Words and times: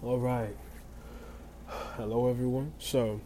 All 0.00 0.20
right. 0.20 0.56
Hello, 1.66 2.28
everyone. 2.30 2.72
So, 2.78 3.20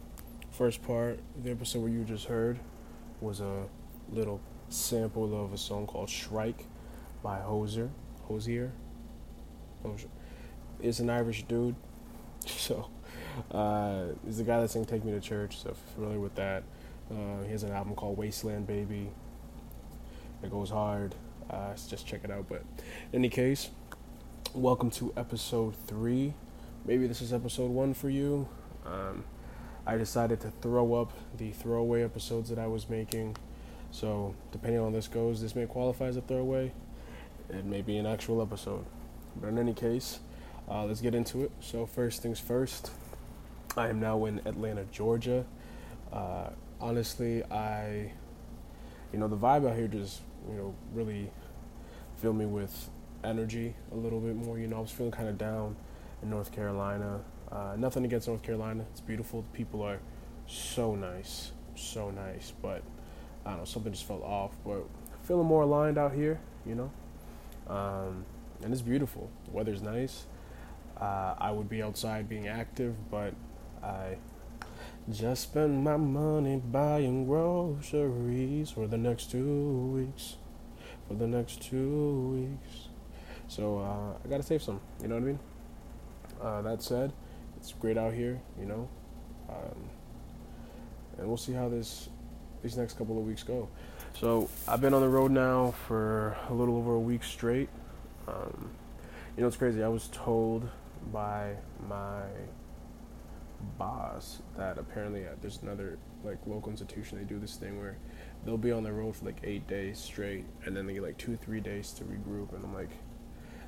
first 0.49 0.81
part, 0.81 1.19
the 1.43 1.51
episode 1.51 1.83
where 1.83 1.91
you 1.91 2.03
just 2.03 2.25
heard 2.25 2.57
was 3.21 3.41
a 3.41 3.65
little 4.09 4.41
sample 4.69 5.39
of 5.39 5.53
a 5.53 5.57
song 5.57 5.85
called 5.85 6.09
Shrike 6.09 6.65
by 7.21 7.41
Hozier. 7.41 7.91
Hozier? 8.23 8.71
Hozier. 9.83 10.09
It's 10.81 10.99
an 10.99 11.11
Irish 11.11 11.43
dude. 11.43 11.75
So, 12.47 12.89
uh, 13.51 14.05
he's 14.25 14.39
the 14.39 14.43
guy 14.43 14.59
that 14.59 14.71
sang 14.71 14.85
Take 14.85 15.05
Me 15.05 15.11
to 15.11 15.19
Church, 15.19 15.61
so 15.61 15.69
if 15.69 15.77
you're 15.77 15.93
familiar 15.93 16.19
with 16.19 16.33
that. 16.35 16.63
Uh, 17.11 17.43
he 17.45 17.51
has 17.51 17.61
an 17.61 17.71
album 17.71 17.93
called 17.93 18.17
Wasteland 18.17 18.65
Baby. 18.65 19.11
It 20.41 20.49
goes 20.49 20.71
hard. 20.71 21.13
Uh, 21.51 21.75
just 21.87 22.07
check 22.07 22.21
it 22.23 22.31
out. 22.31 22.49
But 22.49 22.63
in 23.11 23.19
any 23.19 23.29
case, 23.29 23.69
welcome 24.55 24.89
to 24.91 25.13
episode 25.15 25.75
three. 25.85 26.33
Maybe 26.85 27.07
this 27.07 27.21
is 27.21 27.31
episode 27.31 27.71
one 27.71 27.93
for 27.93 28.09
you. 28.09 28.49
Um, 28.85 29.23
I 29.85 29.95
decided 29.95 30.41
to 30.41 30.51
throw 30.61 30.95
up 30.95 31.13
the 31.37 31.51
throwaway 31.51 32.03
episodes 32.03 32.49
that 32.49 32.59
I 32.59 32.67
was 32.67 32.89
making. 32.89 33.37
So, 33.91 34.35
depending 34.51 34.81
on 34.81 34.91
how 34.91 34.97
this 34.97 35.07
goes, 35.07 35.41
this 35.41 35.55
may 35.55 35.65
qualify 35.65 36.07
as 36.07 36.17
a 36.17 36.21
throwaway. 36.21 36.73
It 37.49 37.63
may 37.63 37.81
be 37.81 37.95
an 37.95 38.05
actual 38.05 38.41
episode. 38.41 38.83
But 39.37 39.47
in 39.47 39.59
any 39.59 39.73
case, 39.73 40.19
uh, 40.69 40.83
let's 40.83 40.99
get 40.99 41.15
into 41.15 41.43
it. 41.43 41.51
So, 41.61 41.85
first 41.85 42.21
things 42.21 42.41
first, 42.41 42.91
I 43.77 43.87
am 43.87 44.01
now 44.01 44.25
in 44.25 44.41
Atlanta, 44.45 44.83
Georgia. 44.91 45.45
Uh, 46.11 46.49
honestly, 46.81 47.45
I, 47.45 48.11
you 49.13 49.19
know, 49.19 49.29
the 49.29 49.37
vibe 49.37 49.69
out 49.69 49.77
here 49.77 49.87
just, 49.87 50.19
you 50.49 50.55
know, 50.55 50.75
really 50.93 51.31
filled 52.17 52.35
me 52.35 52.45
with 52.45 52.89
energy 53.23 53.73
a 53.93 53.95
little 53.95 54.19
bit 54.19 54.35
more. 54.35 54.59
You 54.59 54.67
know, 54.67 54.79
I 54.79 54.81
was 54.81 54.91
feeling 54.91 55.13
kind 55.13 55.29
of 55.29 55.37
down 55.37 55.77
in 56.23 56.29
North 56.29 56.51
Carolina. 56.51 57.21
Uh, 57.51 57.75
nothing 57.77 58.05
against 58.05 58.27
North 58.27 58.41
Carolina. 58.41 58.85
It's 58.91 59.01
beautiful. 59.01 59.43
The 59.43 59.49
people 59.49 59.83
are 59.83 59.99
so 60.47 60.95
nice, 60.95 61.51
so 61.75 62.09
nice. 62.09 62.51
But 62.61 62.81
I 63.45 63.51
don't 63.51 63.59
know, 63.59 63.65
something 63.65 63.91
just 63.91 64.07
felt 64.07 64.23
off. 64.23 64.51
But 64.65 64.85
feeling 65.21 65.45
more 65.45 65.63
aligned 65.63 65.97
out 65.97 66.13
here, 66.13 66.39
you 66.65 66.75
know. 66.75 66.91
Um, 67.67 68.25
and 68.63 68.73
it's 68.73 68.81
beautiful. 68.81 69.29
The 69.45 69.51
weather's 69.51 69.81
nice. 69.81 70.25
Uh, 70.99 71.35
I 71.37 71.51
would 71.51 71.69
be 71.69 71.83
outside 71.83 72.29
being 72.29 72.47
active, 72.47 72.95
but 73.11 73.33
I 73.83 74.17
just 75.11 75.43
spent 75.43 75.73
my 75.73 75.97
money 75.97 76.57
buying 76.57 77.25
groceries 77.25 78.71
for 78.71 78.87
the 78.87 78.97
next 78.97 79.31
two 79.31 79.91
weeks. 79.93 80.37
For 81.07 81.15
the 81.15 81.27
next 81.27 81.61
two 81.61 82.49
weeks. 82.61 82.87
So 83.47 83.79
uh, 83.79 84.17
I 84.23 84.29
gotta 84.29 84.43
save 84.43 84.63
some. 84.63 84.79
You 85.01 85.09
know 85.09 85.15
what 85.15 85.23
I 85.23 85.27
mean? 85.27 85.39
Uh, 86.43 86.61
that 86.61 86.83
said, 86.83 87.13
it's 87.57 87.71
great 87.73 87.97
out 87.97 88.13
here. 88.13 88.41
You 88.59 88.65
know, 88.65 88.89
um, 89.49 89.89
and 91.17 91.27
we'll 91.27 91.37
see 91.37 91.53
how 91.53 91.69
this 91.69 92.09
these 92.61 92.77
next 92.77 92.97
couple 92.97 93.17
of 93.17 93.25
weeks 93.25 93.43
go. 93.43 93.69
So 94.19 94.49
I've 94.67 94.81
been 94.81 94.93
on 94.93 95.01
the 95.01 95.09
road 95.09 95.31
now 95.31 95.73
for 95.87 96.37
a 96.49 96.53
little 96.53 96.77
over 96.77 96.93
a 96.93 96.99
week 96.99 97.23
straight. 97.23 97.69
Um, 98.27 98.71
you 99.35 99.41
know, 99.41 99.47
it's 99.47 99.57
crazy. 99.57 99.83
I 99.83 99.87
was 99.87 100.09
told 100.11 100.69
by 101.11 101.55
my 101.87 102.23
boss 103.77 104.41
that 104.57 104.77
apparently 104.77 105.25
uh, 105.25 105.31
there's 105.41 105.59
another 105.61 105.97
like 106.23 106.37
local 106.45 106.69
institution. 106.69 107.17
They 107.17 107.23
do 107.25 107.39
this 107.39 107.55
thing 107.55 107.79
where 107.79 107.97
they'll 108.45 108.57
be 108.57 108.71
on 108.71 108.83
the 108.83 108.91
road 108.91 109.15
for 109.15 109.25
like 109.25 109.39
eight 109.43 109.67
days 109.67 109.99
straight, 109.99 110.45
and 110.65 110.75
then 110.75 110.85
they 110.85 110.93
get 110.93 111.03
like 111.03 111.17
two, 111.17 111.37
three 111.37 111.59
days 111.59 111.91
to 111.93 112.03
regroup. 112.03 112.53
And 112.53 112.63
I'm 112.63 112.73
like, 112.73 112.91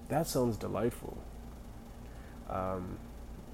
that 0.09 0.27
sounds 0.27 0.57
delightful. 0.57 1.17
Because 2.47 2.77
um, 2.77 2.99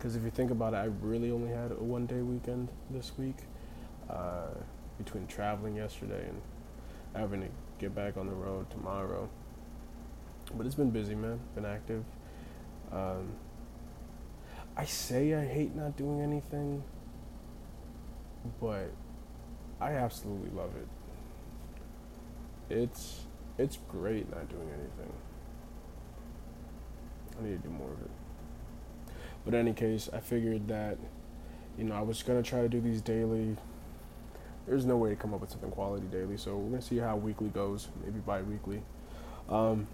if 0.04 0.24
you 0.24 0.32
think 0.32 0.52
about 0.52 0.74
it, 0.74 0.78
I 0.78 0.90
really 1.02 1.32
only 1.32 1.50
had 1.50 1.72
a 1.72 1.76
one 1.76 2.06
day 2.06 2.22
weekend 2.22 2.70
this 2.90 3.12
week 3.18 3.38
uh, 4.10 4.48
between 4.98 5.28
traveling 5.28 5.76
yesterday 5.76 6.28
and 6.28 6.42
having 7.16 7.42
to 7.42 7.48
get 7.80 7.96
back 7.96 8.18
on 8.18 8.28
the 8.28 8.34
road 8.34 8.70
tomorrow. 8.70 9.30
But 10.54 10.66
it's 10.66 10.76
been 10.76 10.92
busy, 10.92 11.16
man. 11.16 11.40
Been 11.56 11.66
active. 11.66 12.04
Um, 12.92 13.32
I 14.76 14.86
say 14.86 15.34
I 15.34 15.46
hate 15.46 15.76
not 15.76 15.98
doing 15.98 16.22
anything, 16.22 16.84
but 18.60 18.92
I 19.80 19.94
absolutely 19.94 20.50
love 20.52 20.72
it. 20.76 20.88
It's 22.74 23.26
it's 23.58 23.78
great 23.90 24.30
not 24.30 24.50
doing 24.50 24.70
anything. 24.70 25.14
I 27.40 27.44
need 27.44 27.62
to 27.62 27.68
do 27.68 27.74
more 27.74 27.92
of 27.92 28.02
it. 28.02 28.21
But 29.46 29.54
in 29.54 29.62
any 29.62 29.74
case, 29.74 30.10
I 30.14 30.20
figured 30.20 30.68
that, 30.68 30.98
you 31.78 31.84
know, 31.84 31.96
I 31.96 32.02
was 32.02 32.22
gonna 32.24 32.44
try 32.44 32.62
to 32.62 32.70
do 32.70 32.82
these 32.82 33.02
daily. 33.02 33.58
There's 34.68 34.86
no 34.86 34.98
way 34.98 35.10
to 35.10 35.16
come 35.16 35.34
up 35.34 35.42
with 35.42 35.50
something 35.50 35.72
quality 35.72 36.06
daily, 36.08 36.38
so 36.38 36.56
we're 36.56 36.70
gonna 36.70 36.82
see 36.82 36.98
how 36.98 37.16
weekly 37.16 37.50
goes, 37.50 37.88
maybe 38.04 38.20
bi-weekly. 38.20 38.84
Um, 39.50 39.88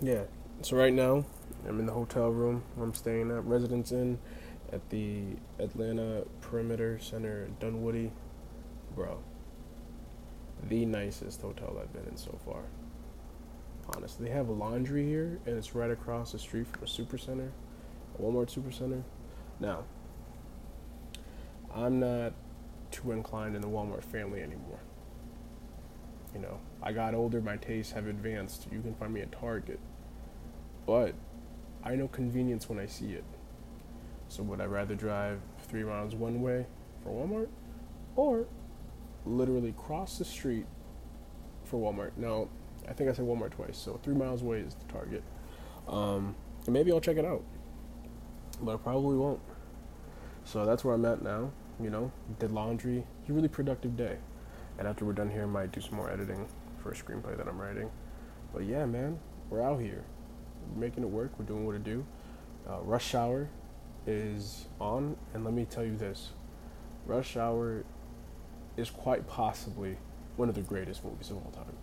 yeah. 0.00 0.22
So 0.62 0.76
right 0.76 0.92
now, 0.92 1.24
I'm 1.66 1.78
in 1.78 1.86
the 1.86 1.92
hotel 1.92 2.30
room 2.30 2.62
I'm 2.80 2.94
staying 2.94 3.30
at 3.30 3.44
Residence 3.44 3.92
Inn 3.92 4.18
at 4.72 4.88
the 4.90 5.22
Atlanta 5.58 6.24
Perimeter 6.40 6.98
Center, 6.98 7.48
Dunwoody, 7.60 8.10
bro. 8.94 9.18
The 10.68 10.84
nicest 10.84 11.40
hotel 11.40 11.78
I've 11.80 11.92
been 11.92 12.06
in 12.10 12.16
so 12.16 12.38
far. 12.44 12.62
Honestly, 13.96 14.26
they 14.26 14.32
have 14.32 14.48
a 14.48 14.52
laundry 14.52 15.04
here, 15.04 15.40
and 15.46 15.56
it's 15.56 15.74
right 15.74 15.90
across 15.90 16.32
the 16.32 16.38
street 16.38 16.66
from 16.66 16.84
a 16.84 16.86
super 16.86 17.18
center, 17.18 17.52
Walmart 18.20 18.50
super 18.50 18.70
center. 18.70 19.02
Now, 19.58 19.84
I'm 21.74 22.00
not 22.00 22.32
too 22.90 23.12
inclined 23.12 23.54
in 23.56 23.62
the 23.62 23.68
Walmart 23.68 24.04
family 24.04 24.42
anymore. 24.42 24.80
You 26.34 26.40
know, 26.40 26.60
I 26.82 26.92
got 26.92 27.14
older, 27.14 27.40
my 27.40 27.56
tastes 27.56 27.92
have 27.92 28.06
advanced. 28.06 28.68
You 28.70 28.80
can 28.80 28.94
find 28.94 29.12
me 29.12 29.20
at 29.20 29.32
Target. 29.32 29.80
But 30.86 31.14
I 31.82 31.94
know 31.94 32.08
convenience 32.08 32.68
when 32.68 32.78
I 32.78 32.86
see 32.86 33.12
it. 33.12 33.24
So 34.28 34.42
would 34.44 34.60
I 34.60 34.66
rather 34.66 34.94
drive 34.94 35.40
three 35.58 35.82
miles 35.82 36.14
one 36.14 36.40
way 36.40 36.66
for 37.02 37.10
Walmart 37.10 37.48
or 38.16 38.46
literally 39.26 39.74
cross 39.76 40.18
the 40.18 40.24
street 40.24 40.66
for 41.64 41.78
Walmart? 41.78 42.12
Now, 42.16 42.48
I 42.88 42.92
think 42.92 43.10
I 43.10 43.12
said 43.12 43.24
Walmart 43.24 43.52
twice, 43.52 43.76
so 43.76 43.98
three 44.02 44.14
miles 44.14 44.42
away 44.42 44.60
is 44.60 44.74
the 44.74 44.84
target. 44.92 45.22
Um, 45.88 46.34
and 46.64 46.72
maybe 46.72 46.92
I'll 46.92 47.00
check 47.00 47.16
it 47.16 47.24
out, 47.24 47.42
but 48.62 48.74
I 48.74 48.76
probably 48.76 49.16
won't. 49.16 49.40
So 50.44 50.64
that's 50.64 50.84
where 50.84 50.94
I'm 50.94 51.04
at 51.04 51.22
now. 51.22 51.50
You 51.82 51.90
know, 51.90 52.12
did 52.38 52.52
laundry. 52.52 53.04
It's 53.20 53.30
a 53.30 53.32
really 53.32 53.48
productive 53.48 53.96
day. 53.96 54.18
And 54.78 54.86
after 54.86 55.04
we're 55.04 55.12
done 55.12 55.30
here, 55.30 55.42
I 55.42 55.46
might 55.46 55.72
do 55.72 55.80
some 55.80 55.96
more 55.96 56.10
editing 56.10 56.48
for 56.82 56.90
a 56.90 56.94
screenplay 56.94 57.36
that 57.36 57.46
I'm 57.46 57.60
writing. 57.60 57.90
But 58.52 58.64
yeah, 58.64 58.86
man, 58.86 59.18
we're 59.48 59.62
out 59.62 59.80
here. 59.80 60.04
We're 60.72 60.80
making 60.80 61.02
it 61.02 61.10
work. 61.10 61.32
We're 61.38 61.44
doing 61.44 61.66
what 61.66 61.76
it 61.76 61.84
do. 61.84 62.04
Uh, 62.68 62.80
Rush 62.82 63.14
Hour 63.14 63.48
is 64.06 64.66
on, 64.80 65.16
and 65.34 65.44
let 65.44 65.54
me 65.54 65.64
tell 65.64 65.84
you 65.84 65.96
this: 65.96 66.30
Rush 67.06 67.36
Hour 67.36 67.84
is 68.76 68.90
quite 68.90 69.26
possibly 69.26 69.96
one 70.36 70.48
of 70.48 70.54
the 70.54 70.62
greatest 70.62 71.04
movies 71.04 71.30
of 71.30 71.36
all 71.36 71.52
time. 71.52 71.76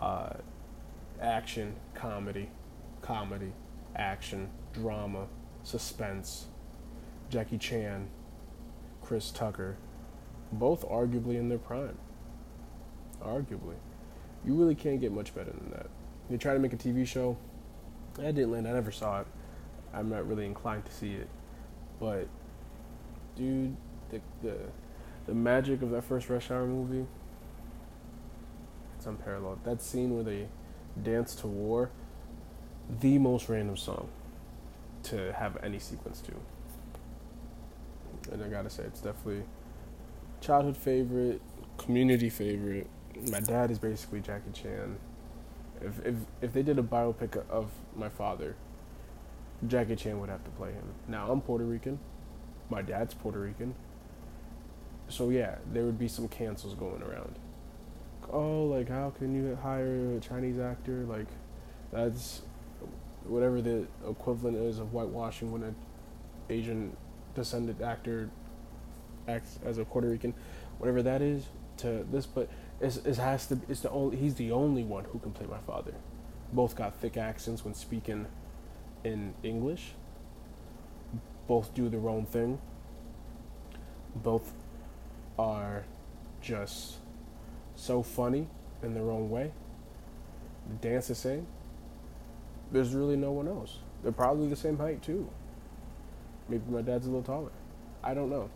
Uh, 0.00 0.40
action, 1.20 1.74
comedy, 1.94 2.50
comedy, 3.02 3.52
action, 3.96 4.50
drama, 4.72 5.26
suspense. 5.62 6.46
Jackie 7.30 7.58
Chan, 7.58 8.08
Chris 9.02 9.30
Tucker, 9.30 9.76
both 10.52 10.86
arguably 10.88 11.36
in 11.36 11.48
their 11.48 11.58
prime. 11.58 11.98
Arguably. 13.22 13.76
You 14.44 14.54
really 14.54 14.74
can't 14.74 15.00
get 15.00 15.12
much 15.12 15.34
better 15.34 15.50
than 15.50 15.70
that. 15.70 15.86
They 16.30 16.36
tried 16.36 16.54
to 16.54 16.58
make 16.58 16.72
a 16.72 16.76
TV 16.76 17.06
show. 17.06 17.36
I 18.18 18.32
didn't 18.32 18.52
land. 18.52 18.66
I 18.66 18.72
never 18.72 18.90
saw 18.90 19.20
it. 19.20 19.26
I'm 19.92 20.08
not 20.08 20.26
really 20.26 20.46
inclined 20.46 20.84
to 20.86 20.92
see 20.92 21.14
it. 21.14 21.28
But, 22.00 22.28
dude, 23.36 23.76
the, 24.10 24.20
the, 24.42 24.56
the 25.26 25.34
magic 25.34 25.82
of 25.82 25.90
that 25.90 26.04
first 26.04 26.28
Rush 26.30 26.50
Hour 26.50 26.66
movie, 26.66 27.06
it's 28.96 29.06
unparalleled. 29.06 29.64
That 29.64 29.82
scene 29.82 30.14
where 30.14 30.24
they 30.24 30.48
dance 31.02 31.34
to 31.36 31.46
war, 31.46 31.90
the 33.00 33.18
most 33.18 33.48
random 33.48 33.76
song 33.76 34.08
to 35.10 35.32
have 35.32 35.56
any 35.62 35.78
sequence 35.78 36.20
to. 36.22 36.32
And 38.32 38.42
I 38.42 38.48
gotta 38.48 38.70
say, 38.70 38.84
it's 38.84 39.00
definitely 39.00 39.44
childhood 40.40 40.76
favorite, 40.76 41.40
community 41.78 42.28
favorite. 42.28 42.88
My 43.30 43.40
dad 43.40 43.70
is 43.70 43.78
basically 43.78 44.20
Jackie 44.20 44.52
Chan. 44.52 44.98
If 45.80 46.04
if 46.04 46.14
if 46.42 46.52
they 46.52 46.62
did 46.62 46.78
a 46.78 46.82
biopic 46.82 47.42
of 47.48 47.70
my 47.96 48.08
father, 48.08 48.56
Jackie 49.66 49.96
Chan 49.96 50.18
would 50.20 50.28
have 50.28 50.44
to 50.44 50.50
play 50.50 50.72
him. 50.72 50.94
Now 51.06 51.30
I'm 51.30 51.40
Puerto 51.40 51.64
Rican. 51.64 51.98
My 52.70 52.82
dad's 52.82 53.14
Puerto 53.14 53.40
Rican. 53.40 53.74
So 55.08 55.30
yeah, 55.30 55.56
there 55.72 55.84
would 55.84 55.98
be 55.98 56.08
some 56.08 56.28
cancels 56.28 56.74
going 56.74 57.02
around. 57.02 57.38
Oh, 58.30 58.64
like 58.64 58.88
how 58.88 59.10
can 59.10 59.34
you 59.34 59.56
hire 59.62 60.16
a 60.16 60.20
Chinese 60.20 60.58
actor? 60.58 61.04
Like 61.08 61.28
that's 61.90 62.42
whatever 63.28 63.60
the 63.60 63.86
equivalent 64.08 64.56
is 64.56 64.78
of 64.78 64.92
whitewashing 64.92 65.52
when 65.52 65.62
an 65.62 65.74
Asian 66.50 66.96
descended 67.34 67.82
actor 67.82 68.30
acts 69.26 69.58
as 69.64 69.78
a 69.78 69.84
Puerto 69.84 70.08
Rican, 70.08 70.34
whatever 70.78 71.02
that 71.02 71.22
is 71.22 71.44
to 71.78 72.06
this, 72.10 72.26
but 72.26 72.48
it 72.80 73.16
has 73.16 73.46
to. 73.46 73.60
It's 73.68 73.80
the 73.80 73.90
only. 73.90 74.16
He's 74.16 74.34
the 74.34 74.52
only 74.52 74.84
one 74.84 75.04
who 75.04 75.18
can 75.18 75.32
play 75.32 75.46
my 75.46 75.58
father. 75.58 75.94
Both 76.52 76.76
got 76.76 76.94
thick 76.94 77.16
accents 77.16 77.64
when 77.64 77.74
speaking 77.74 78.26
in 79.04 79.34
English. 79.42 79.92
Both 81.46 81.74
do 81.74 81.88
their 81.88 82.08
own 82.08 82.26
thing. 82.26 82.58
Both 84.14 84.52
are 85.38 85.84
just 86.40 86.96
so 87.76 88.02
funny 88.02 88.48
in 88.82 88.94
their 88.94 89.10
own 89.10 89.30
way. 89.30 89.52
Dance 90.80 91.08
the 91.08 91.14
same. 91.14 91.46
There's 92.70 92.94
really 92.94 93.16
no 93.16 93.32
one 93.32 93.48
else. 93.48 93.78
They're 94.02 94.12
probably 94.12 94.48
the 94.48 94.56
same 94.56 94.78
height 94.78 95.02
too. 95.02 95.28
Maybe 96.48 96.62
my 96.68 96.82
dad's 96.82 97.06
a 97.06 97.10
little 97.10 97.22
taller. 97.22 97.50
I 98.02 98.14
don't 98.14 98.30
know. 98.30 98.50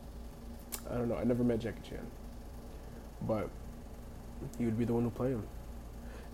I 0.90 0.94
don't 0.94 1.08
know. 1.08 1.16
I 1.16 1.24
never 1.24 1.44
met 1.44 1.60
Jackie 1.60 1.88
Chan. 1.88 2.06
But 3.22 3.48
you 4.58 4.66
would 4.66 4.78
be 4.78 4.84
the 4.84 4.92
one 4.92 5.04
who 5.04 5.10
played 5.10 5.32
him. 5.32 5.46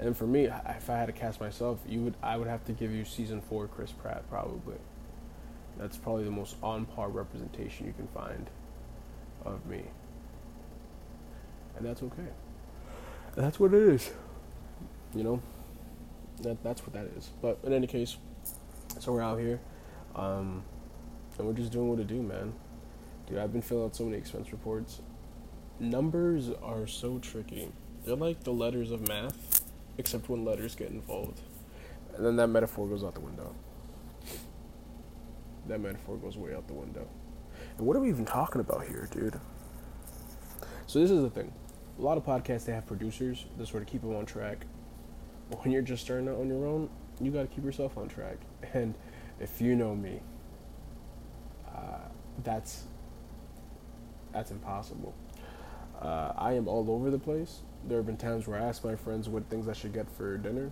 And 0.00 0.16
for 0.16 0.26
me, 0.26 0.44
if 0.44 0.90
I 0.90 0.96
had 0.96 1.06
to 1.06 1.12
cast 1.12 1.40
myself, 1.40 1.80
you 1.86 2.00
would 2.02 2.14
I 2.22 2.36
would 2.36 2.48
have 2.48 2.64
to 2.66 2.72
give 2.72 2.92
you 2.92 3.04
season 3.04 3.40
four 3.40 3.66
Chris 3.66 3.90
Pratt 3.90 4.28
probably. 4.30 4.76
That's 5.76 5.96
probably 5.96 6.24
the 6.24 6.30
most 6.30 6.56
on 6.62 6.86
par 6.86 7.08
representation 7.08 7.86
you 7.86 7.92
can 7.92 8.08
find 8.08 8.48
of 9.44 9.64
me. 9.66 9.82
And 11.76 11.86
that's 11.86 12.02
okay. 12.02 12.28
That's 13.36 13.60
what 13.60 13.72
it 13.72 13.82
is. 13.82 14.10
You 15.14 15.24
know? 15.24 15.42
That 16.42 16.62
that's 16.62 16.82
what 16.82 16.92
that 16.94 17.06
is. 17.16 17.30
But 17.42 17.58
in 17.64 17.72
any 17.72 17.86
case, 17.86 18.16
so 19.00 19.12
we're 19.12 19.22
out 19.22 19.38
here. 19.38 19.60
Um, 20.14 20.62
and 21.38 21.46
we're 21.46 21.52
just 21.52 21.72
doing 21.72 21.88
what 21.88 21.98
to 21.98 22.04
do, 22.04 22.20
man. 22.20 22.52
Dude, 23.26 23.38
I've 23.38 23.52
been 23.52 23.62
filling 23.62 23.84
out 23.84 23.96
so 23.96 24.04
many 24.04 24.16
expense 24.16 24.50
reports. 24.50 25.00
Numbers 25.78 26.50
are 26.62 26.86
so 26.86 27.18
tricky. 27.18 27.68
They're 28.04 28.16
like 28.16 28.42
the 28.42 28.52
letters 28.52 28.90
of 28.90 29.06
math, 29.06 29.62
except 29.96 30.28
when 30.28 30.44
letters 30.44 30.74
get 30.74 30.90
involved. 30.90 31.40
And 32.16 32.26
then 32.26 32.36
that 32.36 32.48
metaphor 32.48 32.88
goes 32.88 33.04
out 33.04 33.14
the 33.14 33.20
window. 33.20 33.54
That 35.68 35.80
metaphor 35.80 36.16
goes 36.16 36.36
way 36.36 36.54
out 36.54 36.66
the 36.66 36.74
window. 36.74 37.06
And 37.76 37.86
what 37.86 37.96
are 37.96 38.00
we 38.00 38.08
even 38.08 38.24
talking 38.24 38.60
about 38.60 38.86
here, 38.86 39.08
dude? 39.12 39.38
So 40.86 41.00
this 41.00 41.10
is 41.10 41.22
the 41.22 41.30
thing. 41.30 41.52
A 41.98 42.02
lot 42.02 42.16
of 42.16 42.24
podcasts 42.24 42.64
they 42.64 42.72
have 42.72 42.86
producers 42.86 43.44
that 43.56 43.68
sort 43.68 43.82
of 43.82 43.88
keep 43.88 44.00
them 44.00 44.16
on 44.16 44.24
track. 44.24 44.66
When 45.50 45.72
you're 45.72 45.82
just 45.82 46.04
starting 46.04 46.28
out 46.28 46.36
on 46.36 46.48
your 46.48 46.66
own, 46.66 46.90
you 47.20 47.30
got 47.30 47.42
to 47.42 47.46
keep 47.48 47.64
yourself 47.64 47.96
on 47.96 48.08
track. 48.08 48.36
And 48.74 48.94
if 49.40 49.60
you 49.60 49.74
know 49.74 49.94
me, 49.94 50.20
uh, 51.66 52.08
that's 52.44 52.84
that's 54.32 54.50
impossible. 54.50 55.14
Uh, 56.00 56.32
I 56.36 56.52
am 56.52 56.68
all 56.68 56.90
over 56.90 57.10
the 57.10 57.18
place. 57.18 57.60
There 57.86 57.98
have 57.98 58.06
been 58.06 58.16
times 58.16 58.46
where 58.46 58.60
I 58.60 58.64
ask 58.64 58.84
my 58.84 58.94
friends 58.94 59.28
what 59.28 59.48
things 59.48 59.68
I 59.68 59.72
should 59.72 59.92
get 59.92 60.10
for 60.10 60.36
dinner, 60.36 60.70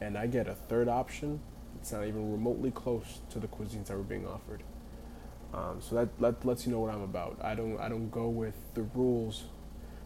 and 0.00 0.18
I 0.18 0.26
get 0.26 0.46
a 0.48 0.54
third 0.54 0.88
option. 0.88 1.40
It's 1.80 1.92
not 1.92 2.06
even 2.06 2.30
remotely 2.30 2.70
close 2.70 3.20
to 3.30 3.38
the 3.38 3.48
cuisines 3.48 3.86
that 3.86 3.96
were 3.96 4.02
being 4.02 4.26
offered. 4.26 4.62
Um, 5.52 5.80
so 5.80 5.94
that, 5.94 6.18
that 6.20 6.44
lets 6.44 6.66
you 6.66 6.72
know 6.72 6.80
what 6.80 6.92
I'm 6.92 7.02
about. 7.02 7.38
I 7.42 7.54
don't 7.54 7.78
I 7.78 7.88
don't 7.88 8.10
go 8.10 8.28
with 8.28 8.54
the 8.74 8.82
rules 8.82 9.44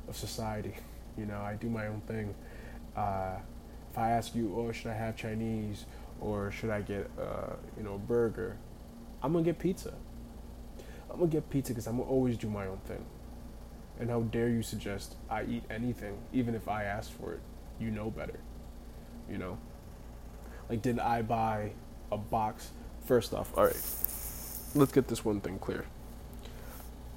of 0.09 0.17
society. 0.17 0.75
You 1.17 1.27
know, 1.27 1.41
I 1.41 1.55
do 1.55 1.69
my 1.69 1.89
own 1.89 2.01
thing. 2.03 2.33
Uh, 2.97 3.39
I 3.99 4.11
ask 4.11 4.35
you, 4.35 4.55
oh, 4.57 4.71
should 4.71 4.93
I 4.93 4.95
have 4.95 5.17
Chinese 5.17 5.85
or 6.21 6.53
should 6.53 6.71
I 6.71 6.83
get 6.83 7.11
uh, 7.21 7.55
you 7.77 7.83
know 7.83 7.95
a 7.95 7.99
burger? 7.99 8.57
I'm 9.23 9.33
gonna 9.33 9.45
get 9.45 9.59
pizza. 9.59 9.93
I'm 11.11 11.19
gonna 11.19 11.31
get 11.31 11.51
pizza 11.51 11.73
because 11.73 11.87
I'm 11.89 11.99
gonna 11.99 12.09
always 12.09 12.37
do 12.37 12.49
my 12.49 12.67
own 12.67 12.79
thing. 12.87 13.05
And 13.99 14.09
how 14.09 14.21
dare 14.21 14.49
you 14.49 14.63
suggest 14.63 15.17
I 15.29 15.43
eat 15.43 15.65
anything, 15.69 16.17
even 16.33 16.55
if 16.55 16.69
I 16.69 16.85
asked 16.85 17.13
for 17.13 17.35
it? 17.35 17.41
You 17.81 17.91
know 17.91 18.11
better. 18.11 18.39
You 19.29 19.39
know? 19.39 19.59
Like, 20.71 20.83
did 20.83 21.01
I 21.01 21.23
buy 21.23 21.73
a 22.13 22.17
box? 22.17 22.71
First 23.05 23.35
off, 23.35 23.53
alright, 23.57 23.81
let's 24.75 24.93
get 24.93 25.09
this 25.09 25.25
one 25.25 25.41
thing 25.41 25.59
clear. 25.59 25.87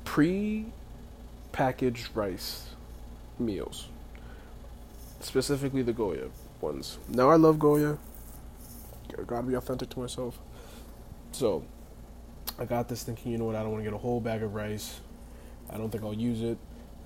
Pre 0.05 0.65
packaged 1.51 2.09
rice 2.15 2.69
meals, 3.37 3.89
specifically 5.19 5.81
the 5.83 5.93
Goya 5.93 6.29
ones. 6.61 6.97
Now, 7.07 7.29
I 7.29 7.35
love 7.35 7.59
Goya. 7.59 7.97
I 9.17 9.23
gotta 9.23 9.47
be 9.47 9.55
authentic 9.55 9.89
to 9.89 9.99
myself. 9.99 10.39
So, 11.31 11.63
I 12.59 12.65
got 12.65 12.87
this 12.87 13.03
thinking, 13.03 13.31
you 13.31 13.37
know 13.37 13.45
what, 13.45 13.55
I 13.55 13.61
don't 13.61 13.71
want 13.71 13.83
to 13.83 13.89
get 13.89 13.95
a 13.95 14.01
whole 14.01 14.19
bag 14.19 14.43
of 14.43 14.53
rice. 14.53 14.99
I 15.69 15.77
don't 15.77 15.89
think 15.89 16.03
I'll 16.03 16.13
use 16.13 16.41
it 16.41 16.57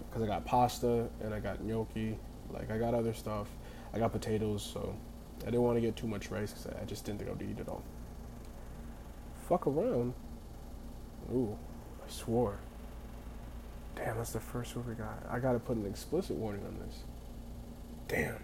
because 0.09 0.23
I 0.23 0.27
got 0.27 0.45
pasta 0.45 1.07
and 1.21 1.33
I 1.33 1.39
got 1.39 1.63
gnocchi. 1.63 2.17
Like 2.51 2.71
I 2.71 2.77
got 2.77 2.93
other 2.93 3.13
stuff. 3.13 3.47
I 3.93 3.99
got 3.99 4.11
potatoes, 4.11 4.63
so 4.63 4.95
I 5.41 5.45
didn't 5.45 5.61
want 5.61 5.77
to 5.77 5.81
get 5.81 5.95
too 5.95 6.07
much 6.07 6.29
rice 6.29 6.51
because 6.51 6.67
I 6.81 6.85
just 6.85 7.05
didn't 7.05 7.19
think 7.19 7.29
I 7.29 7.33
would 7.33 7.41
eat 7.41 7.59
it 7.59 7.69
all. 7.69 7.83
Fuck 9.47 9.67
around. 9.67 10.13
Ooh, 11.33 11.57
I 12.05 12.11
swore. 12.11 12.57
Damn, 13.95 14.17
that's 14.17 14.33
the 14.33 14.39
first 14.39 14.75
one 14.75 14.87
we 14.87 14.95
got. 14.95 15.23
I 15.29 15.39
gotta 15.39 15.59
put 15.59 15.77
an 15.77 15.85
explicit 15.85 16.35
warning 16.35 16.65
on 16.65 16.77
this. 16.85 17.03
Damn. 18.07 18.39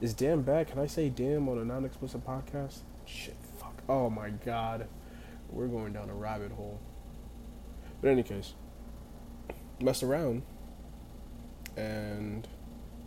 Is 0.00 0.14
damn 0.14 0.42
bad? 0.42 0.68
Can 0.68 0.78
I 0.78 0.86
say 0.86 1.10
damn 1.10 1.48
on 1.48 1.58
a 1.58 1.64
non 1.64 1.84
explicit 1.84 2.26
podcast? 2.26 2.78
Shit, 3.04 3.36
fuck. 3.58 3.82
Oh 3.88 4.08
my 4.08 4.30
god. 4.30 4.86
We're 5.50 5.66
going 5.66 5.92
down 5.92 6.08
a 6.08 6.14
rabbit 6.14 6.52
hole. 6.52 6.80
But 8.00 8.08
in 8.08 8.12
any 8.14 8.22
case, 8.22 8.54
messed 9.80 10.02
around 10.02 10.42
and 11.76 12.46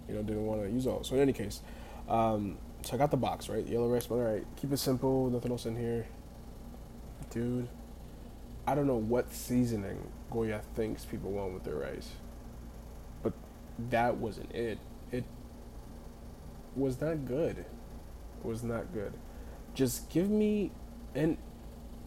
you 0.07 0.16
know 0.16 0.22
didn't 0.22 0.45
want 0.45 0.62
to 0.62 0.69
use 0.69 0.86
all. 0.86 1.04
So 1.04 1.16
in 1.16 1.22
any 1.22 1.34
case, 1.34 1.62
um, 2.07 2.57
so 2.84 2.96
I 2.96 2.98
got 2.98 3.12
the 3.12 3.18
box 3.18 3.50
right, 3.50 3.66
yellow 3.66 3.88
rice. 3.88 4.06
But 4.06 4.16
all 4.16 4.22
right, 4.22 4.46
keep 4.56 4.72
it 4.72 4.78
simple. 4.78 5.30
Nothing 5.30 5.51
else 5.51 5.66
in 5.66 5.75
here, 5.75 6.06
dude. 7.31 7.68
I 8.68 8.75
don't 8.75 8.88
know 8.88 8.98
what 8.98 9.34
seasoning 9.34 10.12
Goya 10.31 10.62
thinks 10.75 11.06
people 11.06 11.31
want 11.31 11.54
with 11.54 11.63
their 11.63 11.75
rice, 11.75 12.12
but 13.24 13.34
that 13.89 14.18
wasn't 14.18 14.51
it. 14.54 14.78
It 15.12 15.24
was 16.75 17.00
not 17.00 17.25
good. 17.25 17.66
Was 18.44 18.64
not 18.64 18.94
good. 18.94 19.14
Just 19.74 20.10
give 20.10 20.30
me 20.30 20.72
and 21.16 21.38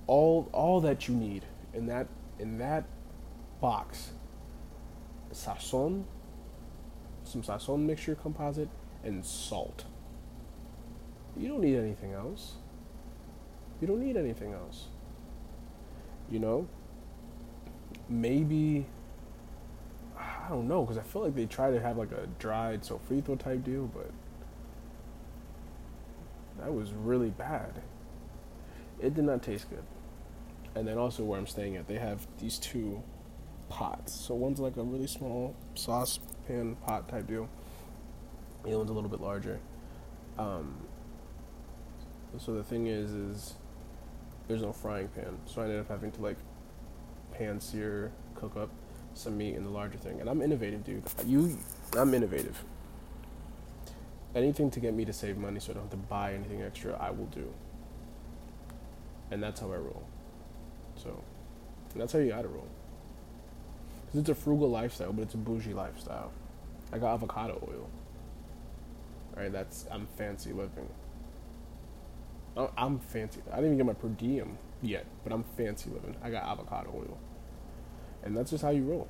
all 0.06 0.49
all 0.52 0.80
that 0.80 1.08
you 1.08 1.14
need 1.14 1.44
in 1.73 1.87
that 1.87 2.06
in 2.38 2.58
that 2.58 2.85
box. 3.61 4.11
Sazon 5.32 6.04
some 7.26 7.42
sazon 7.42 7.80
mixture 7.80 8.14
composite, 8.14 8.68
and 9.04 9.25
salt. 9.25 9.85
You 11.37 11.49
don't 11.49 11.61
need 11.61 11.76
anything 11.76 12.12
else. 12.12 12.54
You 13.80 13.87
don't 13.87 14.00
need 14.00 14.16
anything 14.16 14.52
else. 14.52 14.87
You 16.30 16.38
know? 16.38 16.68
Maybe 18.08 18.87
I 20.16 20.49
don't 20.49 20.68
know 20.68 20.82
because 20.82 20.99
I 20.99 21.02
feel 21.02 21.23
like 21.23 21.35
they 21.35 21.46
try 21.46 21.70
to 21.70 21.80
have 21.80 21.99
like 21.99 22.12
a 22.12 22.26
dried 22.38 22.82
sofrito 22.82 23.38
type 23.38 23.64
deal, 23.64 23.90
but 23.92 24.11
that 26.58 26.72
was 26.72 26.92
really 26.92 27.30
bad. 27.30 27.82
It 29.00 29.14
did 29.14 29.25
not 29.25 29.42
taste 29.42 29.68
good. 29.68 29.84
And 30.75 30.86
then 30.86 30.98
also 30.98 31.25
where 31.25 31.38
I'm 31.38 31.46
staying 31.46 31.76
at, 31.76 31.86
they 31.86 31.98
have 31.98 32.26
these 32.38 32.58
two 32.58 33.02
pots. 33.68 34.14
So 34.14 34.34
one's 34.34 34.60
like 34.60 34.76
a 34.76 34.82
really 34.82 35.06
small 35.06 35.54
saucepan 35.75 36.76
pot 36.86 37.08
type 37.08 37.26
deal. 37.26 37.48
The 38.62 38.70
other 38.70 38.78
one's 38.78 38.90
a 38.90 38.94
little 38.94 39.10
bit 39.10 39.20
larger. 39.20 39.60
Um, 40.38 40.76
so 42.38 42.54
the 42.54 42.62
thing 42.62 42.86
is, 42.88 43.10
is 43.12 43.54
there's 44.48 44.62
no 44.62 44.72
frying 44.72 45.08
pan, 45.08 45.38
so 45.46 45.62
I 45.62 45.64
ended 45.64 45.80
up 45.80 45.88
having 45.88 46.12
to 46.12 46.22
like 46.22 46.36
pan 47.32 47.60
sear, 47.60 48.12
cook 48.34 48.56
up 48.56 48.70
some 49.14 49.38
meat 49.38 49.54
in 49.54 49.64
the 49.64 49.70
larger 49.70 49.98
thing. 49.98 50.20
And 50.20 50.28
I'm 50.28 50.42
innovative, 50.42 50.84
dude. 50.84 51.02
You, 51.26 51.58
I'm 51.96 52.12
innovative. 52.12 52.62
Anything 54.37 54.71
to 54.73 54.81
get 54.81 54.93
me 54.93 55.07
to 55.07 55.14
save 55.14 55.38
money, 55.38 55.59
so 55.59 55.73
I 55.73 55.75
don't 55.75 55.85
have 55.85 55.90
to 55.93 55.97
buy 55.97 56.35
anything 56.35 56.62
extra, 56.62 56.95
I 57.00 57.11
will 57.11 57.25
do. 57.26 57.52
And 59.31 59.43
that's 59.43 59.61
how 59.61 59.73
I 59.73 59.76
roll. 59.76 60.05
So, 60.95 61.23
that's 61.97 62.12
how 62.12 62.19
you 62.19 62.28
gotta 62.28 62.49
roll. 62.49 62.69
Cause 64.12 64.21
it's 64.21 64.28
a 64.28 64.35
frugal 64.35 64.69
lifestyle, 64.71 65.12
but 65.14 65.23
it's 65.23 65.35
a 65.35 65.38
bougie 65.38 65.73
lifestyle. 65.73 66.33
I 66.93 66.99
got 66.99 67.14
avocado 67.14 67.66
oil. 67.66 67.88
Right, 69.35 69.50
that's 69.50 69.87
I'm 69.90 70.07
fancy 70.19 70.52
living. 70.52 70.88
I'm 72.76 72.99
fancy. 72.99 73.40
I 73.50 73.57
didn't 73.57 73.75
even 73.75 73.76
get 73.78 73.87
my 73.87 73.95
per 73.95 74.09
diem 74.09 74.59
yet, 74.83 75.07
but 75.25 75.33
I'm 75.33 75.45
fancy 75.57 75.90
living. 75.90 76.14
I 76.23 76.31
got 76.31 76.45
avocado 76.45 76.90
oil, 76.95 77.19
and 78.23 78.37
that's 78.37 78.50
just 78.50 78.62
how 78.62 78.71
you 78.71 78.85
roll. 78.85 79.09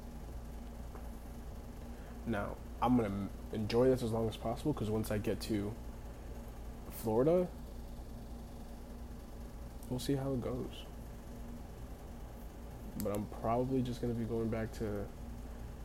Now 2.26 2.56
I'm 2.82 2.96
gonna 2.96 3.28
enjoy 3.52 3.88
this 3.88 4.02
as 4.02 4.10
long 4.10 4.28
as 4.28 4.36
possible 4.36 4.72
because 4.72 4.90
once 4.90 5.10
I 5.10 5.18
get 5.18 5.40
to 5.42 5.72
Florida, 6.90 7.46
we'll 9.88 10.00
see 10.00 10.16
how 10.16 10.32
it 10.32 10.42
goes. 10.42 10.84
But 13.02 13.14
I'm 13.14 13.26
probably 13.40 13.80
just 13.80 14.00
gonna 14.00 14.14
be 14.14 14.24
going 14.24 14.48
back 14.48 14.72
to 14.78 15.06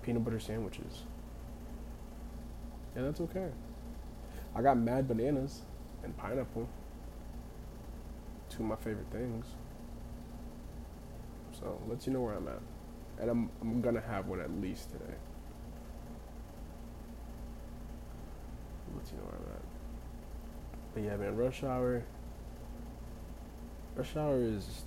peanut 0.02 0.26
butter 0.26 0.40
sandwiches. 0.40 1.04
And 2.96 3.06
that's 3.06 3.22
okay. 3.22 3.50
I 4.56 4.62
got 4.62 4.78
mad 4.78 5.08
bananas 5.08 5.62
and 6.04 6.18
pineapple. 6.18 6.68
Two 8.50 8.64
of 8.64 8.70
my 8.70 8.76
favorite 8.78 9.12
things. 9.12 9.46
So 11.58 11.80
let 11.88 12.06
you 12.08 12.14
know 12.14 12.22
where 12.22 12.34
I'm 12.34 12.48
at. 12.48 12.60
And 13.20 13.30
I'm 13.30 13.50
I'm 13.62 13.82
gonna 13.82 14.02
have 14.02 14.28
one 14.28 14.42
at 14.42 14.52
least 14.60 14.92
today. 14.92 15.14
Let 19.04 19.12
you 19.12 19.18
know 19.18 19.24
where 19.24 19.36
I'm 19.36 19.56
at. 19.56 19.62
But 20.94 21.04
yeah 21.04 21.18
man, 21.18 21.36
rush 21.36 21.64
hour 21.64 22.04
Rush 23.96 24.16
Hour 24.16 24.38
is 24.42 24.84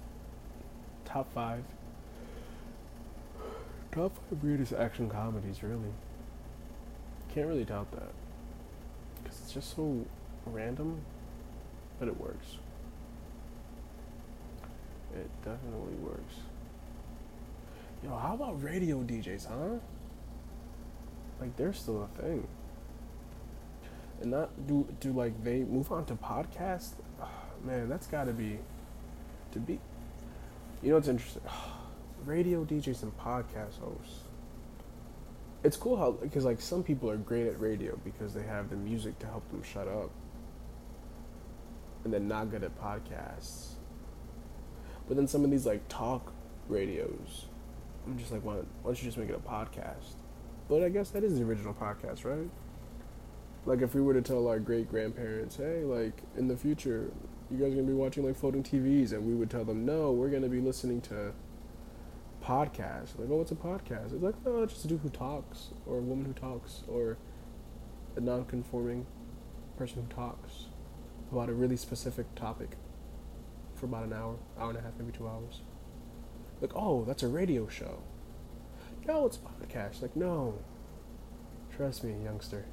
top 1.05 1.33
five. 1.35 1.63
Top 3.93 4.17
five 4.17 4.43
weirdest 4.43 4.73
action 4.73 5.11
comedies, 5.11 5.63
really. 5.63 5.93
Can't 7.33 7.47
really 7.47 7.65
doubt 7.65 7.91
that. 7.93 8.13
Because 9.23 9.41
it's 9.41 9.53
just 9.53 9.77
so 9.77 10.07
random, 10.47 11.01
but 11.99 12.09
it 12.09 12.19
works. 12.19 12.59
It 15.15 15.31
definitely 15.45 15.95
works. 16.03 16.35
Yo, 18.03 18.17
how 18.17 18.35
about 18.35 18.63
radio 18.63 18.99
DJs, 19.03 19.47
huh? 19.47 19.79
Like, 21.41 21.57
they're 21.57 21.73
still 21.73 22.03
a 22.03 22.21
thing. 22.21 22.47
And 24.25 24.33
not 24.33 24.67
do 24.67 24.89
do 25.01 25.13
like 25.13 25.45
they 25.45 25.65
move 25.65 25.93
on 25.93 26.07
to 26.07 26.15
podcast. 26.15 26.95
Oh, 27.23 27.29
man, 27.63 27.91
that's 27.91 28.07
got 28.07 28.25
to 28.25 28.33
be 28.33 28.59
to 29.53 29.59
be. 29.59 29.79
You 30.83 30.89
know 30.89 30.95
what's 30.95 31.09
interesting? 31.09 31.43
Radio 32.25 32.65
DJs 32.65 33.03
and 33.03 33.19
podcast 33.19 33.79
hosts. 33.81 34.23
It's 35.63 35.77
cool 35.77 35.99
how 35.99 36.13
because 36.13 36.47
like 36.47 36.63
some 36.63 36.83
people 36.83 37.11
are 37.11 37.19
great 37.19 37.47
at 37.47 37.61
radio 37.61 37.99
because 38.03 38.33
they 38.33 38.45
have 38.45 38.71
the 38.71 38.77
music 38.77 39.19
to 39.19 39.27
help 39.27 39.47
them 39.51 39.63
shut 39.63 39.89
up, 39.89 40.11
and 42.05 42.11
they're 42.11 42.19
not 42.19 42.51
good 42.51 42.65
at 42.65 42.81
podcasts. 42.81 43.73
But 45.07 45.19
then 45.19 45.29
some 45.29 45.45
of 45.45 45.51
these 45.51 45.67
like 45.67 45.87
talk 45.91 46.33
radios, 46.71 47.45
I'm 48.07 48.17
just 48.17 48.33
like, 48.33 48.43
why, 48.43 48.55
why 48.55 48.65
don't 48.85 48.99
you 48.99 49.05
just 49.05 49.19
make 49.19 49.29
it 49.29 49.35
a 49.35 49.49
podcast? 49.49 50.15
But 50.67 50.83
I 50.83 50.89
guess 50.89 51.11
that 51.11 51.25
is 51.25 51.39
the 51.39 51.45
original 51.45 51.75
podcast, 51.75 52.25
right? 52.25 52.49
Like 53.67 53.81
if 53.81 53.95
we 53.95 54.03
were 54.03 54.15
to 54.15 54.23
tell 54.23 54.47
our 54.49 54.59
great 54.59 54.89
grandparents, 54.91 55.57
hey, 55.57 55.85
like 55.85 56.23
in 56.37 56.49
the 56.49 56.57
future, 56.57 57.11
you 57.51 57.59
guys 57.59 57.73
are 57.73 57.77
gonna 57.77 57.87
be 57.87 57.95
watching 57.95 58.25
like 58.25 58.37
floating 58.37 58.63
TVs, 58.63 59.13
and 59.13 59.27
we 59.27 59.35
would 59.35 59.51
tell 59.51 59.65
them, 59.65 59.87
no, 59.87 60.13
we're 60.13 60.29
gonna 60.29 60.49
be 60.49 60.61
listening 60.61 61.01
to 61.03 61.33
podcasts. 62.43 63.19
Like, 63.19 63.31
oh, 63.31 63.37
what's 63.37 63.53
a 63.53 63.55
podcast? 63.55 64.13
It's 64.13 64.23
like, 64.23 64.35
no, 64.45 64.63
it's 64.63 64.75
just 64.75 64.85
a 64.85 64.89
dude 64.89 65.01
who 65.01 65.09
talks, 65.09 65.69
or 65.87 65.99
a 65.99 66.03
woman 66.03 66.27
who 66.27 66.33
talks, 66.35 66.83
or 66.89 67.17
a 68.17 68.21
non-conforming 68.21 69.07
person 69.77 70.03
who 70.03 70.15
talks 70.15 70.67
about 71.33 71.49
a 71.49 71.53
really 71.53 71.77
specific 71.77 72.33
topic 72.35 72.77
for 73.75 73.87
about 73.87 74.05
an 74.05 74.13
hour, 74.13 74.37
hour 74.59 74.71
and 74.71 74.79
a 74.79 74.83
half, 74.83 74.93
maybe 74.99 75.13
two 75.13 75.27
hours. 75.27 75.63
Like, 76.61 76.73
oh, 76.77 77.05
that's 77.05 77.23
a 77.23 77.29
radio 77.29 77.67
show. 77.67 78.03
No, 79.07 79.27
it's 79.27 79.39
a 79.39 79.41
podcast. 79.41 80.01
Like, 80.01 80.15
no. 80.15 80.59
Trust 81.75 82.05
me, 82.05 82.15
youngster. 82.23 82.67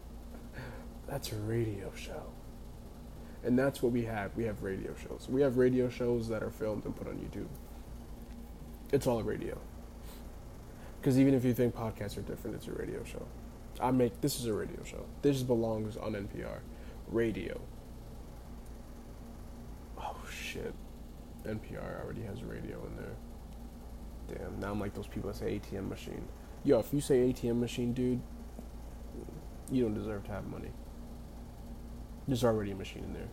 That's 1.12 1.34
a 1.34 1.36
radio 1.36 1.92
show. 1.94 2.24
And 3.44 3.60
that's 3.60 3.84
what 3.84 3.92
we 3.92 4.06
have. 4.06 4.34
We 4.38 4.46
have 4.46 4.64
radio 4.64 4.96
shows. 4.96 5.28
We 5.30 5.42
have 5.42 5.58
radio 5.58 5.90
shows 5.90 6.30
that 6.30 6.42
are 6.42 6.50
filmed 6.50 6.86
and 6.86 6.96
put 6.96 7.06
on 7.08 7.16
YouTube. 7.16 7.50
It's 8.94 9.08
all 9.08 9.20
a 9.20 9.24
radio. 9.24 9.58
Because 11.00 11.20
even 11.20 11.34
if 11.34 11.44
you 11.44 11.54
think 11.54 11.76
podcasts 11.76 12.18
are 12.18 12.22
different, 12.22 12.56
it's 12.56 12.68
a 12.68 12.72
radio 12.72 13.04
show. 13.04 13.26
I 13.82 13.92
make 13.92 14.22
this 14.22 14.40
is 14.40 14.46
a 14.46 14.54
radio 14.54 14.82
show. 14.86 15.06
This 15.22 15.44
belongs 15.44 15.98
on 15.98 16.14
NPR. 16.14 16.60
Radio. 17.10 17.60
Oh 20.00 20.16
shit. 20.32 20.74
NPR 21.46 22.02
already 22.06 22.22
has 22.22 22.42
radio 22.42 22.82
in 22.88 22.96
there. 22.96 24.38
Damn, 24.38 24.60
now 24.62 24.72
I'm 24.72 24.80
like 24.80 24.94
those 24.94 25.08
people 25.08 25.30
that 25.30 25.38
say 25.38 25.60
ATM 25.60 25.90
machine. 25.90 26.24
Yo, 26.64 26.80
if 26.80 26.94
you 26.94 27.02
say 27.02 27.34
ATM 27.34 27.60
machine, 27.60 27.92
dude, 27.92 28.22
you 29.70 29.84
don't 29.84 29.94
deserve 29.94 30.24
to 30.26 30.32
have 30.32 30.48
money. 30.48 30.72
There's 32.32 32.46
already 32.46 32.72
a 32.72 32.76
machine 32.76 33.04
in 33.04 33.14
there. 33.14 33.28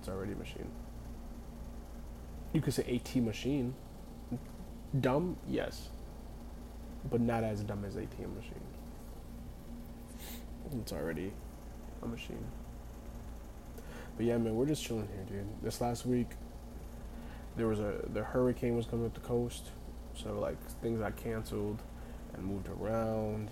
It's 0.00 0.08
already 0.08 0.32
a 0.32 0.36
machine. 0.36 0.70
You 2.54 2.62
could 2.62 2.72
say 2.72 2.82
AT 2.94 3.14
machine. 3.16 3.74
Dumb, 4.98 5.36
yes. 5.46 5.90
But 7.10 7.20
not 7.20 7.44
as 7.44 7.62
dumb 7.62 7.84
as 7.84 7.96
ATM 7.96 8.34
machine. 8.34 8.64
It's 10.80 10.94
already 10.94 11.34
a 12.02 12.06
machine. 12.06 12.46
But 14.16 14.24
yeah, 14.24 14.38
man, 14.38 14.56
we're 14.56 14.64
just 14.64 14.82
chilling 14.82 15.08
here, 15.14 15.40
dude. 15.40 15.62
This 15.62 15.78
last 15.82 16.06
week, 16.06 16.30
there 17.54 17.66
was 17.66 17.80
a 17.80 18.00
the 18.14 18.24
hurricane 18.24 18.76
was 18.76 18.86
coming 18.86 19.04
up 19.04 19.12
the 19.12 19.20
coast, 19.20 19.66
so 20.14 20.40
like 20.40 20.56
things 20.80 21.00
got 21.00 21.16
canceled 21.16 21.82
and 22.32 22.42
moved 22.42 22.70
around, 22.70 23.50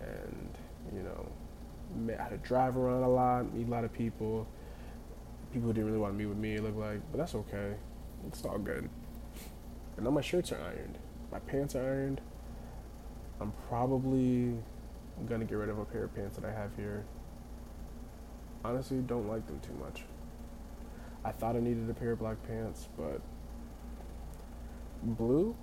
and 0.00 0.48
you 0.92 1.04
know 1.04 1.30
I 2.18 2.22
had 2.22 2.30
to 2.30 2.36
drive 2.38 2.76
around 2.76 3.02
a 3.02 3.08
lot, 3.08 3.54
meet 3.54 3.66
a 3.66 3.70
lot 3.70 3.84
of 3.84 3.92
people. 3.92 4.46
People 5.52 5.72
didn't 5.72 5.86
really 5.86 5.98
want 5.98 6.14
to 6.14 6.18
meet 6.18 6.26
with 6.26 6.36
me, 6.36 6.54
it 6.54 6.62
looked 6.62 6.76
like, 6.76 7.00
but 7.10 7.18
that's 7.18 7.34
okay. 7.34 7.74
It's 8.26 8.44
all 8.44 8.58
good. 8.58 8.88
And 9.96 10.06
all 10.06 10.12
my 10.12 10.20
shirts 10.20 10.52
are 10.52 10.60
ironed. 10.60 10.98
My 11.32 11.38
pants 11.38 11.74
are 11.74 11.82
ironed. 11.82 12.20
I'm 13.40 13.52
probably 13.68 14.54
gonna 15.28 15.44
get 15.44 15.56
rid 15.56 15.68
of 15.68 15.78
a 15.78 15.84
pair 15.84 16.04
of 16.04 16.14
pants 16.14 16.36
that 16.36 16.44
I 16.44 16.52
have 16.52 16.70
here. 16.76 17.04
Honestly, 18.64 18.98
don't 18.98 19.28
like 19.28 19.46
them 19.46 19.60
too 19.60 19.74
much. 19.74 20.04
I 21.24 21.32
thought 21.32 21.56
I 21.56 21.60
needed 21.60 21.88
a 21.88 21.94
pair 21.94 22.12
of 22.12 22.18
black 22.18 22.36
pants, 22.46 22.88
but 22.96 23.20
blue 25.02 25.56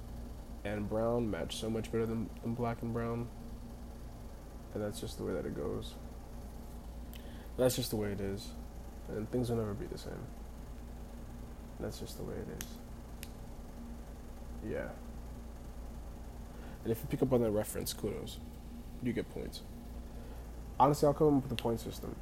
and 0.63 0.89
brown 0.89 1.29
match 1.29 1.57
so 1.57 1.69
much 1.69 1.91
better 1.91 2.05
than, 2.05 2.29
than 2.41 2.53
black 2.53 2.81
and 2.81 2.93
brown. 2.93 3.27
And 4.73 4.83
that's 4.83 4.99
just 4.99 5.17
the 5.17 5.23
way 5.23 5.33
that 5.33 5.45
it 5.45 5.55
goes. 5.55 5.95
That's 7.57 7.75
just 7.75 7.89
the 7.89 7.95
way 7.95 8.09
it 8.09 8.21
is. 8.21 8.49
And 9.09 9.29
things 9.31 9.49
will 9.49 9.57
never 9.57 9.73
be 9.73 9.85
the 9.85 9.97
same. 9.97 10.13
That's 11.79 11.99
just 11.99 12.17
the 12.17 12.23
way 12.23 12.33
it 12.35 12.63
is. 12.63 12.67
Yeah. 14.71 14.89
And 16.83 16.91
if 16.91 16.99
you 16.99 17.07
pick 17.09 17.21
up 17.21 17.33
on 17.33 17.41
that 17.41 17.51
reference, 17.51 17.93
kudos. 17.93 18.39
You 19.03 19.13
get 19.13 19.29
points. 19.33 19.61
Honestly, 20.79 21.07
I'll 21.07 21.13
come 21.13 21.37
up 21.37 21.43
with 21.43 21.51
a 21.51 21.55
point 21.55 21.79
system. 21.79 22.15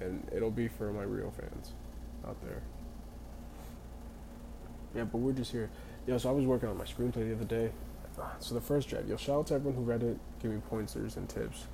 And 0.00 0.28
it'll 0.34 0.50
be 0.50 0.68
for 0.68 0.92
my 0.92 1.02
real 1.02 1.30
fans 1.30 1.72
out 2.26 2.36
there. 2.42 2.62
Yeah, 4.94 5.04
but 5.04 5.18
we're 5.18 5.32
just 5.32 5.52
here. 5.52 5.70
Yo, 6.06 6.18
so 6.18 6.28
I 6.28 6.32
was 6.32 6.44
working 6.44 6.68
on 6.68 6.76
my 6.76 6.84
screenplay 6.84 7.28
the 7.28 7.34
other 7.34 7.44
day. 7.44 7.70
So 8.40 8.54
the 8.54 8.60
first 8.60 8.88
draft, 8.88 9.06
yo, 9.06 9.16
shout 9.16 9.38
out 9.38 9.46
to 9.48 9.54
everyone 9.54 9.76
who 9.76 9.84
read 9.84 10.02
it, 10.02 10.18
give 10.42 10.50
me 10.50 10.60
pointers 10.68 11.16
and 11.16 11.28
tips. 11.28 11.66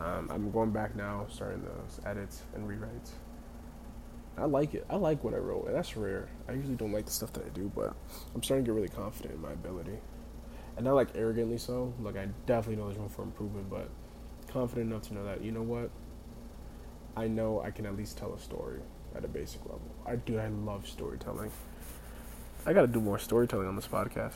Um, 0.00 0.28
I'm 0.30 0.50
going 0.50 0.70
back 0.70 0.94
now, 0.94 1.26
starting 1.28 1.62
those 1.62 2.00
edits 2.04 2.42
and 2.54 2.68
rewrites. 2.68 3.12
I 4.38 4.44
like 4.44 4.74
it. 4.74 4.84
I 4.90 4.96
like 4.96 5.24
what 5.24 5.32
I 5.32 5.38
wrote, 5.38 5.66
and 5.66 5.74
that's 5.74 5.96
rare. 5.96 6.28
I 6.48 6.52
usually 6.52 6.76
don't 6.76 6.92
like 6.92 7.06
the 7.06 7.10
stuff 7.10 7.32
that 7.34 7.46
I 7.46 7.48
do, 7.48 7.72
but 7.74 7.94
I'm 8.34 8.42
starting 8.42 8.64
to 8.64 8.68
get 8.70 8.74
really 8.74 8.88
confident 8.88 9.34
in 9.34 9.40
my 9.40 9.52
ability, 9.52 9.96
and 10.76 10.84
not 10.84 10.94
like 10.94 11.08
arrogantly 11.14 11.56
so. 11.56 11.94
Like 12.00 12.16
I 12.16 12.28
definitely 12.44 12.76
know 12.76 12.88
there's 12.88 12.98
room 12.98 13.08
for 13.08 13.22
improvement, 13.22 13.70
but 13.70 13.88
confident 14.48 14.90
enough 14.90 15.02
to 15.08 15.14
know 15.14 15.24
that 15.24 15.42
you 15.42 15.52
know 15.52 15.62
what, 15.62 15.90
I 17.16 17.28
know 17.28 17.62
I 17.62 17.70
can 17.70 17.86
at 17.86 17.96
least 17.96 18.18
tell 18.18 18.34
a 18.34 18.38
story 18.38 18.80
at 19.14 19.24
a 19.24 19.28
basic 19.28 19.62
level. 19.64 19.80
I 20.04 20.16
do. 20.16 20.38
I 20.38 20.48
love 20.48 20.86
storytelling. 20.86 21.50
I 22.66 22.74
got 22.74 22.82
to 22.82 22.88
do 22.88 23.00
more 23.00 23.18
storytelling 23.18 23.68
on 23.68 23.76
this 23.76 23.86
podcast 23.86 24.34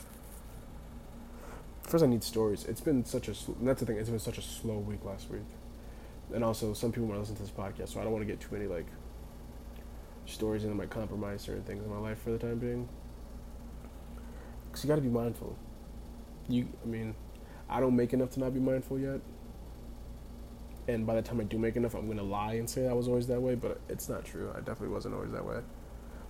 first 1.91 2.05
I 2.05 2.07
need 2.07 2.23
stories. 2.23 2.63
It's 2.65 2.79
been 2.79 3.03
such 3.03 3.27
a 3.27 3.33
that's 3.61 3.81
the 3.81 3.85
thing. 3.85 3.97
It's 3.97 4.09
been 4.09 4.17
such 4.17 4.37
a 4.37 4.41
slow 4.41 4.77
week 4.77 5.03
last 5.03 5.29
week, 5.29 5.41
and 6.33 6.43
also 6.43 6.73
some 6.73 6.91
people 6.91 7.07
want 7.07 7.17
to 7.17 7.19
listen 7.19 7.35
to 7.35 7.41
this 7.41 7.51
podcast, 7.51 7.89
so 7.89 7.99
I 7.99 8.03
don't 8.03 8.13
want 8.13 8.25
to 8.25 8.31
get 8.31 8.39
too 8.39 8.47
many 8.51 8.65
like 8.65 8.87
stories 10.25 10.63
and 10.63 10.73
might 10.75 10.89
compromise 10.89 11.41
certain 11.41 11.63
things 11.63 11.83
in 11.83 11.91
my 11.91 11.99
life 11.99 12.21
for 12.21 12.31
the 12.31 12.37
time 12.37 12.59
being. 12.59 12.87
Because 14.67 14.85
you 14.85 14.87
got 14.87 14.95
to 14.95 15.01
be 15.01 15.09
mindful. 15.09 15.57
You, 16.47 16.69
I 16.81 16.87
mean, 16.87 17.13
I 17.69 17.81
don't 17.81 17.95
make 17.95 18.13
enough 18.13 18.29
to 18.31 18.39
not 18.39 18.53
be 18.53 18.61
mindful 18.61 18.97
yet. 18.97 19.19
And 20.87 21.05
by 21.05 21.15
the 21.15 21.21
time 21.21 21.41
I 21.41 21.43
do 21.43 21.59
make 21.59 21.75
enough, 21.75 21.93
I'm 21.93 22.07
gonna 22.07 22.23
lie 22.23 22.53
and 22.53 22.69
say 22.69 22.87
I 22.87 22.93
was 22.93 23.09
always 23.09 23.27
that 23.27 23.41
way, 23.41 23.55
but 23.55 23.81
it's 23.89 24.07
not 24.07 24.23
true. 24.23 24.49
I 24.55 24.59
definitely 24.59 24.89
wasn't 24.89 25.15
always 25.15 25.31
that 25.31 25.45
way. 25.45 25.59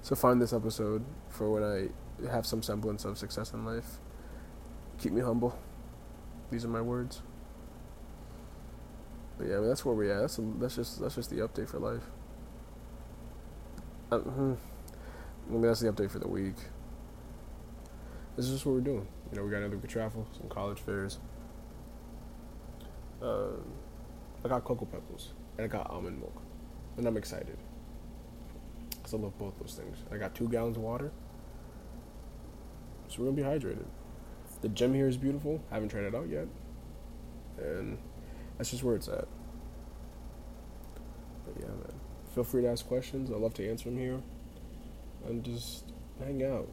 So 0.01 0.15
find 0.15 0.41
this 0.41 0.53
episode 0.53 1.05
for 1.29 1.51
when 1.51 1.63
I 1.63 2.31
have 2.31 2.47
some 2.47 2.63
semblance 2.63 3.05
of 3.05 3.19
success 3.19 3.53
in 3.53 3.63
life 3.63 3.99
keep 5.01 5.11
me 5.11 5.21
humble. 5.21 5.57
These 6.51 6.63
are 6.63 6.69
my 6.69 6.81
words. 6.81 7.21
But 9.37 9.47
yeah, 9.47 9.57
I 9.57 9.59
mean, 9.59 9.69
that's 9.69 9.83
where 9.83 9.95
we 9.95 10.11
at. 10.11 10.21
That's, 10.21 10.37
a, 10.37 10.41
that's 10.59 10.75
just 10.75 11.01
that's 11.01 11.15
just 11.15 11.29
the 11.29 11.37
update 11.37 11.69
for 11.69 11.79
life. 11.79 12.03
Uh, 14.11 14.19
hmm. 14.19 14.53
I 15.49 15.51
mean, 15.51 15.61
that's 15.63 15.79
the 15.79 15.91
update 15.91 16.11
for 16.11 16.19
the 16.19 16.27
week. 16.27 16.55
This 18.35 18.45
is 18.45 18.51
just 18.51 18.65
what 18.65 18.75
we're 18.75 18.81
doing. 18.81 19.07
You 19.31 19.37
know, 19.37 19.45
we 19.45 19.51
got 19.51 19.57
another 19.57 19.77
week 19.77 19.85
of 19.85 19.89
travel, 19.89 20.27
some 20.37 20.49
college 20.49 20.79
fairs. 20.79 21.17
Uh, 23.21 23.51
I 24.43 24.47
got 24.47 24.63
cocoa 24.63 24.85
pebbles 24.85 25.33
and 25.57 25.65
I 25.65 25.67
got 25.67 25.89
almond 25.89 26.19
milk, 26.19 26.41
and 26.97 27.07
I'm 27.07 27.17
excited 27.17 27.57
because 28.89 29.13
I 29.13 29.17
love 29.17 29.37
both 29.37 29.57
those 29.59 29.73
things. 29.73 29.97
I 30.11 30.17
got 30.17 30.35
two 30.35 30.47
gallons 30.49 30.77
of 30.77 30.83
water, 30.83 31.11
so 33.07 33.21
we're 33.21 33.31
gonna 33.31 33.37
be 33.37 33.43
hydrated. 33.43 33.85
The 34.61 34.69
gym 34.69 34.93
here 34.93 35.07
is 35.07 35.17
beautiful. 35.17 35.61
I 35.71 35.75
haven't 35.75 35.89
tried 35.89 36.03
it 36.03 36.15
out 36.15 36.29
yet, 36.29 36.47
and 37.57 37.97
that's 38.57 38.69
just 38.69 38.83
where 38.83 38.95
it's 38.95 39.07
at. 39.07 39.27
But 41.45 41.55
yeah, 41.59 41.67
man, 41.67 41.99
feel 42.33 42.43
free 42.43 42.61
to 42.61 42.69
ask 42.69 42.87
questions. 42.87 43.31
I 43.31 43.35
love 43.35 43.55
to 43.55 43.67
answer 43.67 43.89
them 43.89 43.97
here, 43.97 44.21
and 45.27 45.43
just 45.43 45.85
hang 46.19 46.43
out. 46.43 46.69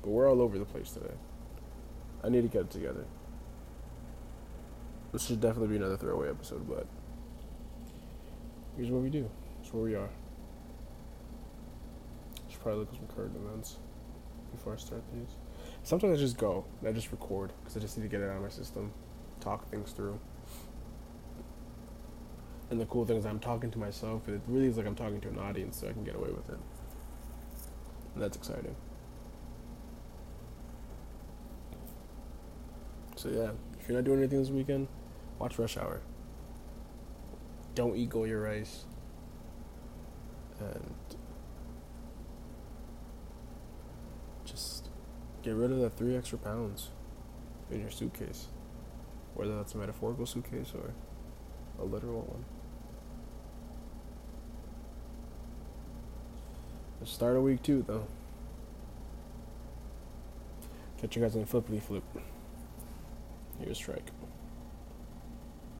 But 0.00 0.10
we're 0.10 0.30
all 0.30 0.40
over 0.40 0.58
the 0.58 0.64
place 0.64 0.90
today. 0.90 1.14
I 2.24 2.30
need 2.30 2.42
to 2.42 2.48
get 2.48 2.62
it 2.62 2.70
together. 2.70 3.04
This 5.12 5.26
should 5.26 5.40
definitely 5.40 5.68
be 5.68 5.76
another 5.76 5.96
throwaway 5.96 6.30
episode, 6.30 6.66
but 6.68 6.86
here's 8.76 8.90
what 8.90 9.02
we 9.02 9.10
do. 9.10 9.28
It's 9.60 9.72
where 9.72 9.82
we 9.82 9.94
are. 9.94 10.08
Should 12.48 12.60
probably 12.60 12.80
look 12.80 12.92
at 12.92 12.96
some 12.96 13.08
current 13.14 13.36
events 13.36 13.76
before 14.52 14.72
I 14.72 14.76
start 14.76 15.02
these. 15.12 15.36
Sometimes 15.82 16.18
I 16.18 16.20
just 16.20 16.36
go 16.36 16.64
and 16.80 16.88
I 16.88 16.92
just 16.92 17.10
record 17.10 17.52
because 17.60 17.76
I 17.76 17.80
just 17.80 17.96
need 17.96 18.04
to 18.04 18.08
get 18.08 18.20
it 18.20 18.28
out 18.28 18.36
of 18.36 18.42
my 18.42 18.48
system, 18.48 18.92
talk 19.40 19.68
things 19.70 19.92
through. 19.92 20.20
And 22.70 22.78
the 22.78 22.86
cool 22.86 23.06
thing 23.06 23.16
is 23.16 23.24
I'm 23.24 23.38
talking 23.38 23.70
to 23.70 23.78
myself, 23.78 24.26
and 24.26 24.36
it 24.36 24.42
really 24.46 24.66
is 24.66 24.76
like 24.76 24.86
I'm 24.86 24.94
talking 24.94 25.20
to 25.22 25.28
an 25.28 25.38
audience, 25.38 25.80
so 25.80 25.88
I 25.88 25.92
can 25.92 26.04
get 26.04 26.14
away 26.14 26.28
with 26.28 26.50
it. 26.50 26.58
And 28.14 28.22
that's 28.22 28.36
exciting. 28.36 28.76
So 33.16 33.30
yeah, 33.30 33.50
if 33.80 33.88
you're 33.88 33.96
not 33.96 34.04
doing 34.04 34.18
anything 34.18 34.38
this 34.38 34.50
weekend, 34.50 34.88
watch 35.38 35.58
Rush 35.58 35.76
Hour. 35.76 36.02
Don't 37.74 37.96
eat 37.96 38.12
your 38.12 38.42
rice. 38.42 38.84
And 40.60 40.94
just 44.44 44.90
get 45.48 45.56
rid 45.56 45.72
of 45.72 45.78
that 45.78 45.96
three 45.96 46.14
extra 46.14 46.36
pounds 46.36 46.90
in 47.70 47.80
your 47.80 47.90
suitcase. 47.90 48.48
Whether 49.34 49.56
that's 49.56 49.74
a 49.74 49.78
metaphorical 49.78 50.26
suitcase 50.26 50.72
or 50.74 50.92
a 51.80 51.86
literal 51.86 52.20
one. 52.20 52.44
Let's 57.00 57.12
start 57.12 57.36
a 57.36 57.40
week 57.40 57.62
two 57.62 57.82
though. 57.86 58.06
Catch 61.00 61.16
you 61.16 61.22
guys 61.22 61.34
on 61.34 61.42
the 61.42 61.46
flippity 61.46 61.80
flip. 61.80 62.04
Here's 63.58 63.78
Shrike. 63.78 64.10